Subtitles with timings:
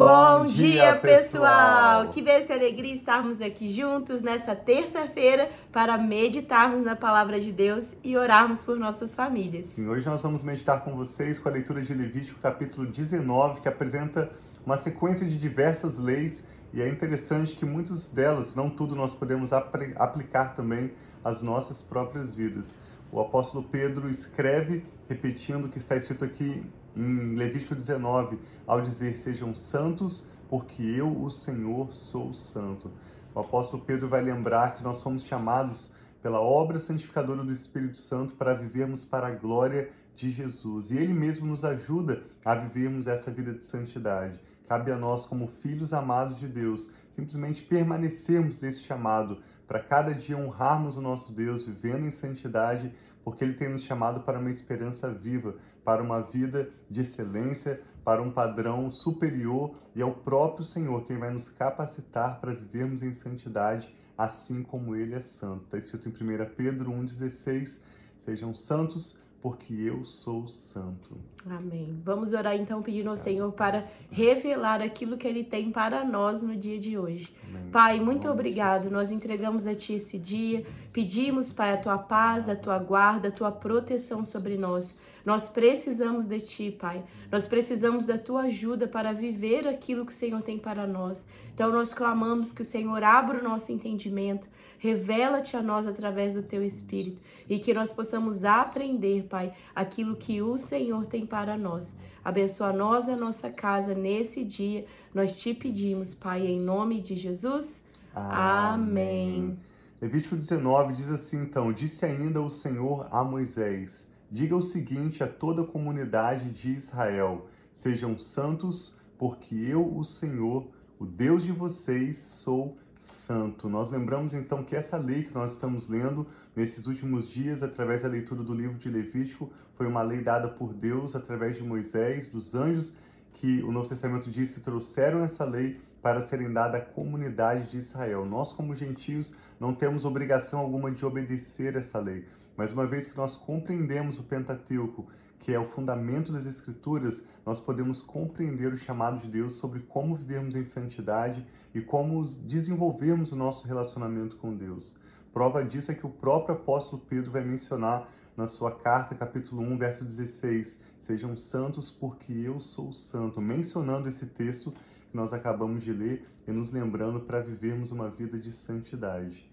[0.00, 2.08] Bom dia, pessoal!
[2.08, 7.94] Que bênção e alegria estarmos aqui juntos nessa terça-feira para meditarmos na palavra de Deus
[8.02, 9.66] e orarmos por nossas famílias.
[9.66, 13.68] Sim, hoje nós vamos meditar com vocês com a leitura de Levítico, capítulo 19, que
[13.68, 14.32] apresenta
[14.64, 19.52] uma sequência de diversas leis e é interessante que muitas delas, não tudo, nós podemos
[19.52, 22.78] aplicar também às nossas próprias vidas.
[23.12, 26.64] O apóstolo Pedro escreve repetindo o que está escrito aqui
[26.96, 32.90] em Levítico 19, ao dizer: Sejam santos, porque eu, o Senhor, sou santo.
[33.34, 38.34] O apóstolo Pedro vai lembrar que nós fomos chamados pela obra santificadora do Espírito Santo
[38.34, 40.90] para vivermos para a glória de Jesus.
[40.90, 44.40] E ele mesmo nos ajuda a vivermos essa vida de santidade.
[44.68, 49.38] Cabe a nós, como filhos amados de Deus, simplesmente permanecermos nesse chamado
[49.70, 52.92] para cada dia honrarmos o nosso Deus, vivendo em santidade,
[53.22, 58.20] porque Ele tem nos chamado para uma esperança viva, para uma vida de excelência, para
[58.20, 63.12] um padrão superior, e é o próprio Senhor quem vai nos capacitar para vivermos em
[63.12, 65.62] santidade, assim como Ele é santo.
[65.66, 67.78] Está escrito em 1 Pedro 1,16:
[68.16, 71.16] Sejam santos porque eu sou santo.
[71.48, 71.98] Amém.
[72.04, 76.54] Vamos orar então pedindo ao Senhor para revelar aquilo que Ele tem para nós no
[76.54, 77.26] dia de hoje.
[77.48, 77.70] Amém.
[77.70, 78.90] Pai, muito obrigado.
[78.90, 80.66] Nós entregamos a Ti esse dia.
[80.92, 84.98] Pedimos, Pai, a Tua paz, a Tua guarda, a Tua proteção sobre nós.
[85.24, 87.04] Nós precisamos de Ti, Pai.
[87.30, 91.26] Nós precisamos da Tua ajuda para viver aquilo que o Senhor tem para nós.
[91.54, 96.42] Então nós clamamos que o Senhor abra o nosso entendimento, revela-te a nós através do
[96.42, 101.94] Teu Espírito e que nós possamos aprender, Pai, aquilo que o Senhor tem para nós.
[102.24, 104.86] Abençoa nós a nossa casa nesse dia.
[105.14, 107.82] Nós te pedimos, Pai, em nome de Jesus.
[108.14, 109.50] Amém.
[109.50, 109.58] Amém.
[110.00, 115.26] Levítico 19 diz assim: então: Disse ainda o Senhor a Moisés Diga o seguinte a
[115.26, 120.68] toda a comunidade de Israel: Sejam santos, porque eu, o Senhor,
[121.00, 123.68] o Deus de vocês, sou santo.
[123.68, 128.08] Nós lembramos então que essa lei que nós estamos lendo nesses últimos dias, através da
[128.08, 132.54] leitura do livro de Levítico, foi uma lei dada por Deus através de Moisés, dos
[132.54, 132.96] anjos
[133.32, 137.78] que o Novo Testamento diz que trouxeram essa lei para serem dada à comunidade de
[137.78, 138.24] Israel.
[138.24, 142.26] Nós, como gentios, não temos obrigação alguma de obedecer essa lei,
[142.60, 145.06] mas uma vez que nós compreendemos o Pentateuco,
[145.38, 150.14] que é o fundamento das Escrituras, nós podemos compreender o chamado de Deus sobre como
[150.14, 151.42] vivermos em santidade
[151.74, 154.94] e como desenvolvermos o nosso relacionamento com Deus.
[155.32, 158.06] Prova disso é que o próprio apóstolo Pedro vai mencionar
[158.36, 164.26] na sua carta, capítulo 1, verso 16: Sejam santos porque eu sou santo, mencionando esse
[164.26, 164.70] texto
[165.10, 169.49] que nós acabamos de ler e nos lembrando para vivermos uma vida de santidade.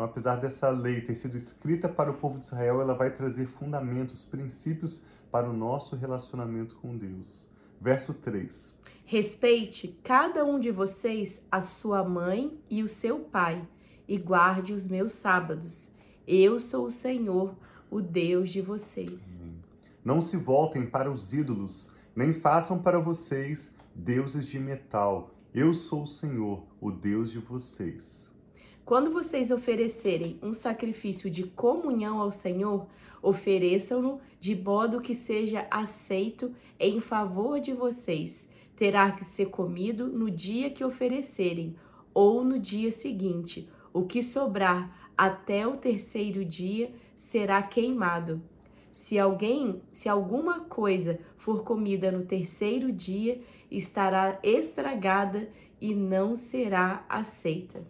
[0.00, 3.46] Então, apesar dessa lei ter sido escrita para o povo de Israel, ela vai trazer
[3.46, 7.50] fundamentos, princípios para o nosso relacionamento com Deus.
[7.78, 8.78] Verso 3.
[9.04, 13.62] Respeite cada um de vocês a sua mãe e o seu pai,
[14.08, 15.92] e guarde os meus sábados.
[16.26, 17.54] Eu sou o Senhor,
[17.90, 19.20] o Deus de vocês.
[20.02, 25.34] Não se voltem para os ídolos, nem façam para vocês deuses de metal.
[25.52, 28.30] Eu sou o Senhor, o Deus de vocês.
[28.84, 32.88] Quando vocês oferecerem um sacrifício de comunhão ao Senhor,
[33.22, 38.50] ofereçam-no de modo que seja aceito em favor de vocês.
[38.74, 41.76] Terá que ser comido no dia que oferecerem
[42.12, 43.68] ou no dia seguinte.
[43.92, 48.42] O que sobrar até o terceiro dia será queimado.
[48.92, 53.40] Se alguém, se alguma coisa for comida no terceiro dia,
[53.70, 55.48] estará estragada
[55.80, 57.86] e não será aceita.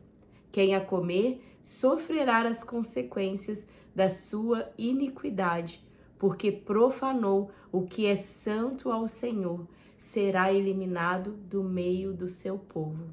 [0.52, 5.84] Quem a comer sofrerá as consequências da sua iniquidade,
[6.18, 9.64] porque profanou o que é santo ao Senhor,
[9.96, 13.04] será eliminado do meio do seu povo.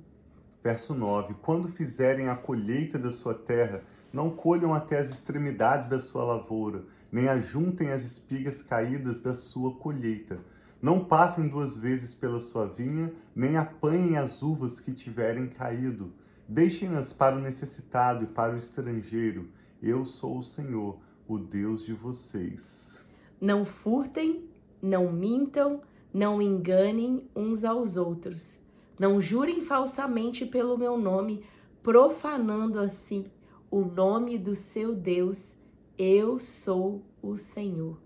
[0.64, 6.02] Verso 9: Quando fizerem a colheita da sua terra, não colham até as extremidades da
[6.02, 10.40] sua lavoura, nem ajuntem as espigas caídas da sua colheita.
[10.82, 16.12] Não passem duas vezes pela sua vinha, nem apanhem as uvas que tiverem caído
[16.50, 19.50] Deixem-nas para o necessitado e para o estrangeiro.
[19.84, 20.98] Eu sou o Senhor,
[21.28, 23.06] o Deus de vocês.
[23.40, 24.46] Não furtem,
[24.82, 25.82] não mintam,
[26.14, 28.66] não enganem uns aos outros.
[28.98, 31.44] Não jurem falsamente pelo meu nome,
[31.84, 33.26] profanando assim
[33.70, 35.54] o nome do seu Deus.
[35.98, 38.00] Eu sou o Senhor.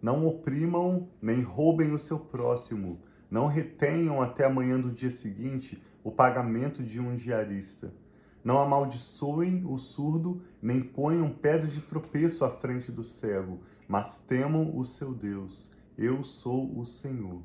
[0.00, 2.98] Não oprimam nem roubem o seu próximo.
[3.30, 7.92] Não retenham até amanhã do dia seguinte o pagamento de um diarista.
[8.44, 14.76] Não amaldiçoem o surdo, nem ponham pedra de tropeço à frente do cego, mas temam
[14.76, 15.74] o seu Deus.
[15.96, 17.42] Eu sou o Senhor.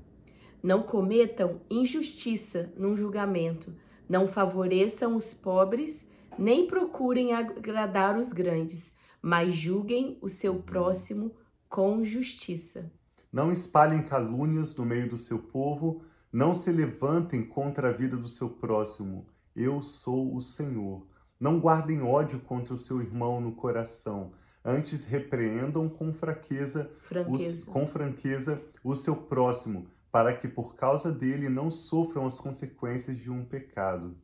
[0.62, 3.74] Não cometam injustiça num julgamento.
[4.10, 6.06] Não favoreçam os pobres,
[6.38, 8.92] nem procurem agradar os grandes,
[9.22, 11.32] mas julguem o seu próximo
[11.70, 12.92] com justiça.
[13.32, 18.28] Não espalhem calúnias no meio do seu povo, não se levantem contra a vida do
[18.28, 19.26] seu próximo.
[19.56, 21.06] Eu sou o Senhor.
[21.40, 24.31] Não guardem ódio contra o seu irmão no coração,
[24.64, 27.60] antes repreendam com fraqueza, franqueza.
[27.60, 33.18] Os, com franqueza o seu próximo, para que por causa dele não sofram as consequências
[33.18, 34.16] de um pecado.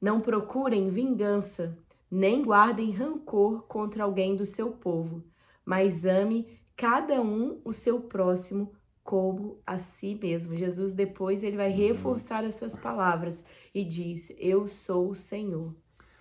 [0.00, 1.76] Não procurem vingança,
[2.10, 5.24] nem guardem rancor contra alguém do seu povo,
[5.64, 8.72] mas ame cada um o seu próximo
[9.08, 10.54] como a si mesmo.
[10.54, 11.78] Jesus depois ele vai uhum.
[11.78, 13.42] reforçar essas palavras
[13.74, 15.74] e diz: Eu sou o Senhor.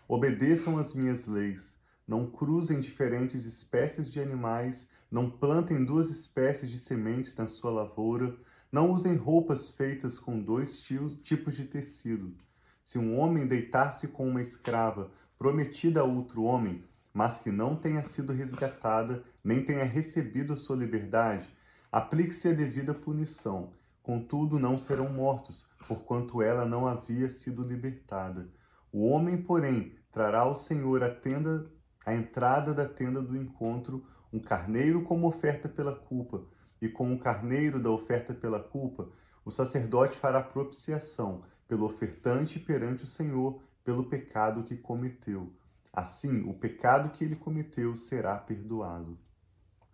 [0.07, 1.77] Obedeçam as minhas leis.
[2.07, 8.33] Não cruzem diferentes espécies de animais, não plantem duas espécies de sementes na sua lavoura,
[8.71, 12.33] não usem roupas feitas com dois tipos de tecido.
[12.81, 16.81] Se um homem deitar-se com uma escrava prometida a outro homem,
[17.13, 21.49] mas que não tenha sido resgatada, nem tenha recebido a sua liberdade,
[21.97, 23.71] aplique-se a devida punição.
[24.03, 28.47] Contudo, não serão mortos, porquanto ela não havia sido libertada.
[28.91, 31.69] O homem, porém, trará ao Senhor a tenda,
[32.05, 36.43] a entrada da tenda do encontro, um carneiro como oferta pela culpa,
[36.81, 39.09] e com o carneiro da oferta pela culpa,
[39.43, 45.51] o sacerdote fará propiciação pelo ofertante perante o Senhor pelo pecado que cometeu
[45.97, 49.17] Assim, o pecado que ele cometeu será perdoado.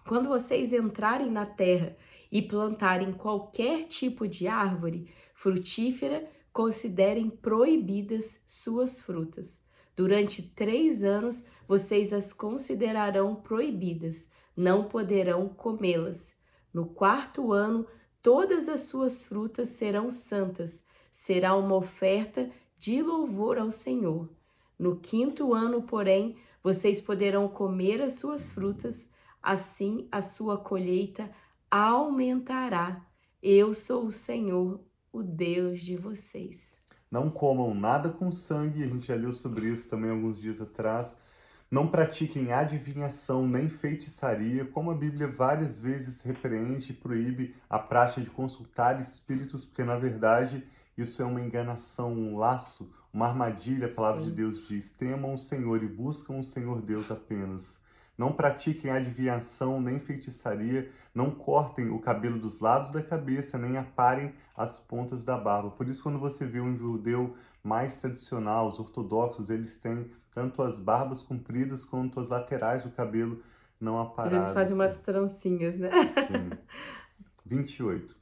[0.05, 1.95] Quando vocês entrarem na terra
[2.31, 9.61] e plantarem qualquer tipo de árvore frutífera, considerem proibidas suas frutas.
[9.95, 16.33] Durante três anos vocês as considerarão proibidas, não poderão comê-las.
[16.73, 17.87] No quarto ano,
[18.21, 24.29] todas as suas frutas serão santas, será uma oferta de louvor ao Senhor.
[24.77, 29.09] No quinto ano, porém, vocês poderão comer as suas frutas,
[29.43, 31.29] assim a sua colheita
[31.69, 33.05] aumentará.
[33.41, 34.79] Eu sou o Senhor,
[35.11, 36.77] o Deus de vocês.
[37.11, 41.17] Não comam nada com sangue, a gente já leu sobre isso também alguns dias atrás.
[41.69, 48.21] Não pratiquem adivinhação nem feitiçaria, como a Bíblia várias vezes repreende e proíbe a prática
[48.21, 50.65] de consultar espíritos, porque na verdade
[50.97, 54.29] isso é uma enganação, um laço, uma armadilha, a palavra Sim.
[54.29, 57.82] de Deus diz: temam o Senhor e buscam o Senhor Deus apenas.
[58.17, 64.33] Não pratiquem adivinhação nem feitiçaria, não cortem o cabelo dos lados da cabeça, nem aparem
[64.55, 65.71] as pontas da barba.
[65.71, 70.77] Por isso, quando você vê um judeu mais tradicional, os ortodoxos, eles têm tanto as
[70.77, 73.41] barbas compridas quanto as laterais do cabelo
[73.79, 74.43] não aparadas.
[74.43, 75.89] Eles fazem umas trancinhas, né?
[76.27, 76.51] Sim.
[77.45, 78.15] 28.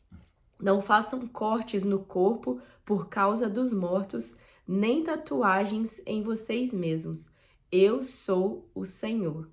[0.59, 4.35] Não façam cortes no corpo por causa dos mortos,
[4.67, 7.31] nem tatuagens em vocês mesmos.
[7.71, 9.49] Eu sou o Senhor.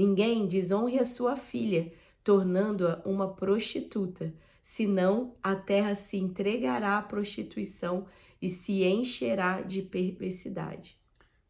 [0.00, 1.92] Ninguém desonre a sua filha,
[2.24, 4.32] tornando-a uma prostituta,
[4.62, 8.06] senão a terra se entregará à prostituição
[8.40, 10.96] e se encherá de perversidade.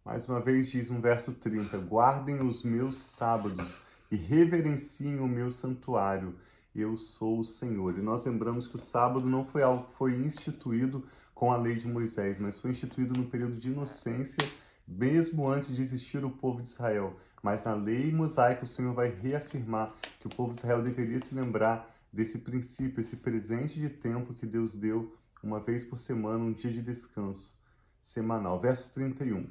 [0.04, 3.78] Mais uma vez diz no verso 30: Guardem os meus sábados
[4.10, 6.34] e reverenciem o meu santuário.
[6.74, 7.96] Eu sou o Senhor.
[7.96, 11.04] E nós lembramos que o sábado não foi algo que foi instituído
[11.36, 14.44] com a lei de Moisés, mas foi instituído no período de inocência,
[14.88, 17.16] mesmo antes de existir o povo de Israel.
[17.42, 21.34] Mas na lei mosaica o Senhor vai reafirmar que o povo de Israel deveria se
[21.34, 26.52] lembrar desse princípio, esse presente de tempo que Deus deu uma vez por semana, um
[26.52, 27.58] dia de descanso
[28.02, 28.60] semanal.
[28.60, 29.46] Verso 31.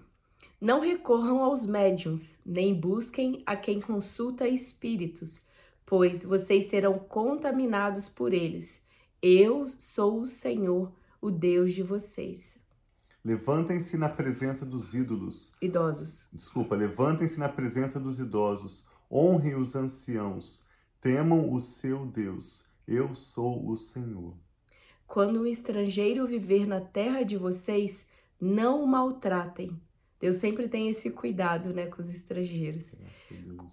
[0.62, 5.48] Não recorram aos médiums, nem busquem a quem consulta espíritos,
[5.86, 8.84] pois vocês serão contaminados por eles.
[9.22, 10.92] Eu sou o Senhor,
[11.22, 12.60] o Deus de vocês.
[13.24, 15.54] Levantem-se na presença dos ídolos.
[15.62, 16.28] Idosos.
[16.32, 18.88] Desculpa, levantem-se na presença dos idosos.
[19.12, 20.66] Honrem os anciãos.
[21.02, 22.70] Temam o seu Deus.
[22.88, 24.34] Eu sou o Senhor.
[25.06, 28.06] Quando o estrangeiro viver na terra de vocês,
[28.40, 29.80] não o maltratem.
[30.20, 32.96] Deus sempre tem esse cuidado, né, com os estrangeiros.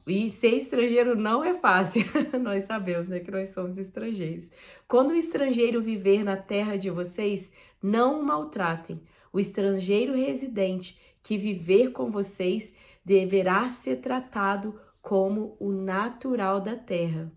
[0.07, 2.05] E ser estrangeiro não é fácil.
[2.41, 4.51] nós sabemos, né, que nós somos estrangeiros.
[4.87, 7.51] Quando o estrangeiro viver na terra de vocês,
[7.83, 9.01] não o maltratem.
[9.37, 12.73] O estrangeiro residente que viver com vocês
[13.05, 17.31] deverá ser tratado como o natural da terra.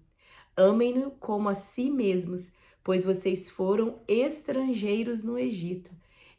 [0.55, 2.53] Amem-no como a si mesmos,
[2.85, 5.91] pois vocês foram estrangeiros no Egito.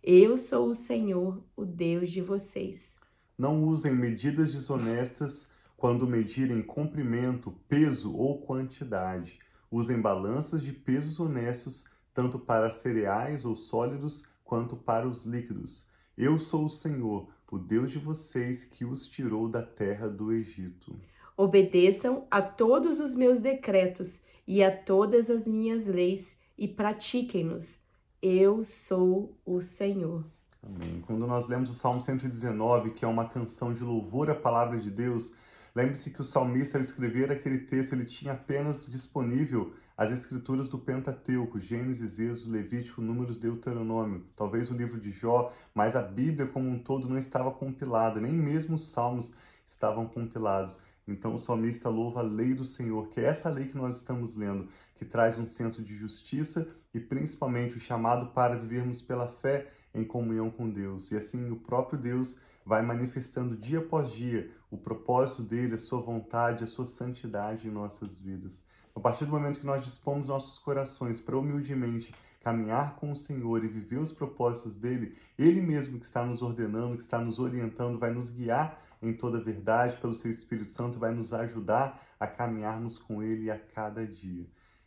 [0.03, 2.95] Eu sou o Senhor, o Deus de vocês.
[3.37, 9.39] Não usem medidas desonestas quando medirem comprimento, peso ou quantidade.
[9.71, 15.89] Usem balanças de pesos honestos, tanto para cereais ou sólidos, quanto para os líquidos.
[16.19, 21.01] Eu sou o Senhor, o Deus de vocês, que os tirou da terra do Egito.
[21.37, 27.79] Obedeçam a todos os meus decretos e a todas as minhas leis e pratiquem-nos.
[28.21, 30.25] Eu sou o Senhor.
[30.61, 31.01] Amém.
[31.07, 34.91] Quando nós lemos o Salmo 119, que é uma canção de louvor à palavra de
[34.91, 35.33] Deus,
[35.75, 40.79] lembre-se que o salmista, ao escrever aquele texto, ele tinha apenas disponível as escrituras do
[40.79, 46.71] Pentateuco, Gênesis, Êxodo, Levítico, Números, Deuteronômio, talvez o livro de Jó, mas a Bíblia como
[46.71, 49.35] um todo não estava compilada, nem mesmo os salmos
[49.67, 50.81] estavam compilados.
[51.07, 54.37] Então o salmista louva a lei do Senhor, que é essa lei que nós estamos
[54.37, 59.71] lendo, que traz um senso de justiça e principalmente o chamado para vivermos pela fé
[59.95, 61.11] em comunhão com Deus.
[61.11, 66.01] E assim o próprio Deus vai manifestando dia após dia o propósito dele, a sua
[66.01, 68.63] vontade, a sua santidade em nossas vidas.
[68.95, 73.65] A partir do momento que nós dispomos nossos corações para humildemente caminhar com o Senhor
[73.65, 77.99] e viver os propósitos dele, ele mesmo que está nos ordenando, que está nos orientando,
[77.99, 82.27] vai nos guiar em toda a verdade pelo seu Espírito Santo, vai nos ajudar a
[82.27, 84.47] caminharmos com ele a cada dia.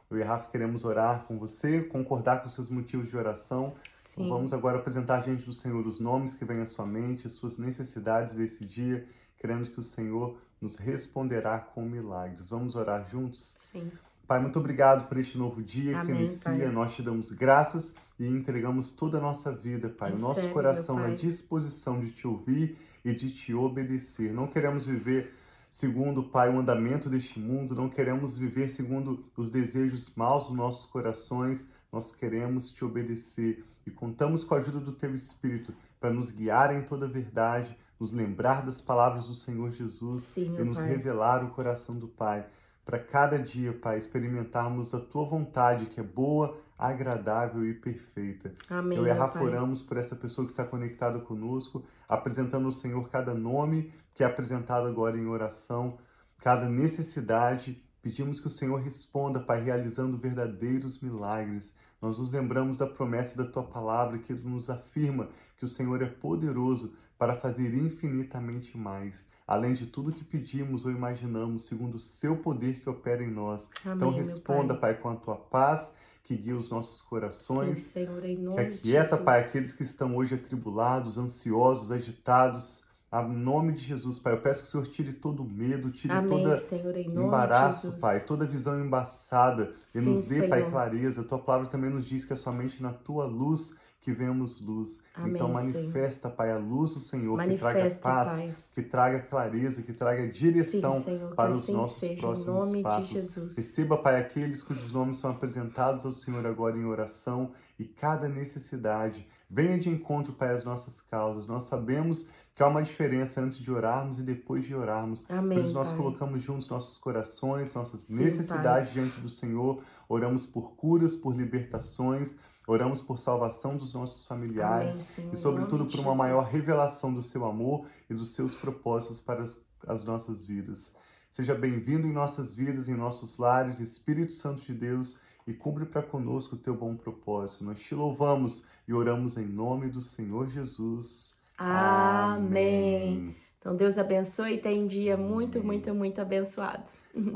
[0.09, 3.73] Eu e Rafa queremos orar com você, concordar com seus motivos de oração,
[4.15, 4.29] Sim.
[4.29, 7.57] Vamos agora apresentar diante do Senhor os nomes que vêm à sua mente, as suas
[7.57, 9.07] necessidades desse dia,
[9.39, 12.47] crendo que o Senhor nos responderá com milagres.
[12.47, 13.57] Vamos orar juntos?
[13.71, 13.91] Sim.
[14.27, 16.65] Pai, muito obrigado por este novo dia que Amém, se inicia.
[16.65, 16.71] Pai.
[16.71, 20.95] Nós te damos graças e entregamos toda a nossa vida, Pai, o nosso Recebe, coração
[20.97, 24.31] na disposição de te ouvir e de te obedecer.
[24.31, 25.33] Não queremos viver
[25.69, 30.85] segundo, Pai, o andamento deste mundo, não queremos viver segundo os desejos maus dos nossos
[30.85, 36.31] corações, nós queremos te obedecer e contamos com a ajuda do teu Espírito para nos
[36.31, 40.79] guiar em toda a verdade, nos lembrar das palavras do Senhor Jesus Sim, e nos
[40.79, 40.89] Pai.
[40.89, 42.45] revelar o coração do Pai.
[42.83, 48.51] Para cada dia, Pai, experimentarmos a tua vontade, que é boa, agradável e perfeita.
[48.69, 48.97] Amém.
[48.97, 53.07] Eu e a Rafa oramos por essa pessoa que está conectada conosco, apresentando ao Senhor
[53.09, 55.97] cada nome que é apresentado agora em oração,
[56.39, 57.81] cada necessidade.
[58.03, 61.73] Pedimos que o Senhor responda, Pai, realizando verdadeiros milagres.
[62.01, 66.07] Nós nos lembramos da promessa da tua palavra que nos afirma que o Senhor é
[66.07, 72.35] poderoso para fazer infinitamente mais, além de tudo que pedimos ou imaginamos, segundo o seu
[72.35, 73.69] poder que opera em nós.
[73.85, 74.93] Amém, então responda, Pai.
[74.93, 75.93] Pai, com a tua paz
[76.23, 79.17] que guia os nossos Sim, corações, Senhor, em que nome de aquieta.
[79.17, 82.82] Pai, aqueles que estão hoje atribulados, ansiosos, agitados.
[83.13, 86.11] Em nome de Jesus, Pai, eu peço que o Senhor tire todo o medo, tire
[86.13, 88.01] Amém, toda Senhor, embaraço, de.
[88.01, 90.71] Pai, toda visão embaçada e Sim, nos dê, Pai, Senhor.
[90.71, 91.21] clareza.
[91.21, 95.01] A tua palavra também nos diz que é somente na tua luz que vemos luz.
[95.15, 95.63] Amém, então Senhor.
[95.63, 98.55] manifesta, Pai, a luz do Senhor que traga Manifesta, paz, Pai.
[98.73, 102.77] que traga clareza, que traga direção Sim, Senhor, para os assim nossos seja, próximos nome
[102.79, 103.09] de passos.
[103.09, 103.55] Jesus.
[103.55, 109.25] Receba, Pai, aqueles cujos nomes são apresentados ao Senhor agora em oração e cada necessidade.
[109.49, 111.47] Venha de encontro, Pai, às nossas causas.
[111.47, 115.25] Nós sabemos que há uma diferença antes de orarmos e depois de orarmos.
[115.29, 115.97] Amém, Por isso nós Pai.
[115.97, 119.81] colocamos juntos nossos corações, nossas Sim, necessidades diante do Senhor.
[120.07, 122.35] Oramos por curas, por libertações.
[122.67, 127.21] Oramos por salvação dos nossos familiares Amém, Senhor, e, sobretudo, por uma maior revelação do
[127.21, 130.93] seu amor e dos seus propósitos para as, as nossas vidas.
[131.29, 136.03] Seja bem-vindo em nossas vidas, em nossos lares, Espírito Santo de Deus, e cumpre para
[136.03, 137.65] conosco o teu bom propósito.
[137.65, 141.42] Nós te louvamos e oramos em nome do Senhor Jesus.
[141.63, 143.35] Amém.
[143.57, 146.83] Então, Deus abençoe e tenha um dia muito, muito, muito abençoado.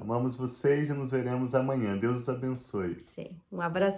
[0.02, 1.98] Amamos vocês e nos veremos amanhã.
[1.98, 2.98] Deus os abençoe.
[3.08, 3.40] Sim.
[3.52, 3.96] Um abração.